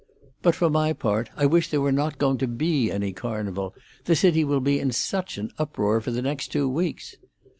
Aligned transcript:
"But 0.41 0.55
for 0.55 0.67
my 0.67 0.93
part 0.93 1.29
I 1.37 1.45
wish 1.45 1.69
there 1.69 1.79
were 1.79 1.91
not 1.91 2.17
going 2.17 2.39
to 2.39 2.47
be 2.47 2.89
any 2.89 3.13
Carnival; 3.13 3.75
the 4.05 4.15
city 4.15 4.43
will 4.43 4.59
be 4.59 4.79
in 4.79 4.89
such 4.91 5.37
an 5.37 5.51
uproar 5.59 6.01
for 6.01 6.09
the 6.09 6.23
next 6.23 6.47
two 6.47 6.67
weeks." 6.67 7.17